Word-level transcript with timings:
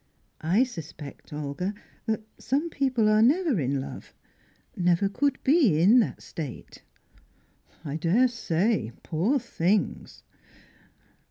"I 0.41 0.63
suspect, 0.63 1.31
Olga, 1.31 1.75
that 2.07 2.21
some 2.39 2.71
people 2.71 3.07
are 3.07 3.21
never 3.21 3.59
in 3.59 3.79
love 3.79 4.15
never 4.75 5.07
could 5.07 5.37
be 5.43 5.79
in 5.79 5.99
that 5.99 6.23
state." 6.23 6.81
"I 7.85 7.97
daresay, 7.97 8.93
poor 9.03 9.37
things!" 9.37 10.23